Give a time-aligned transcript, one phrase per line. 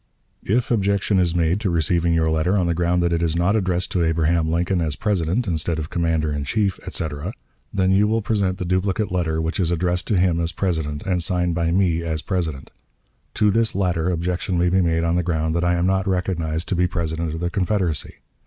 [0.43, 3.55] "If objection is made to receiving your letter on the ground that it is not
[3.55, 7.33] addressed to Abraham Lincoln as President, instead of Commander in Chief, etc.,
[7.71, 11.21] then you will present the duplicate letter which is addressed to him as President and
[11.21, 12.71] signed by me as President.
[13.35, 16.67] To this latter, objection may be made on the ground that I am not recognized
[16.69, 18.15] to be President of the Confederacy.